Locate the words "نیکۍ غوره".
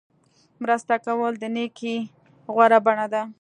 1.55-2.79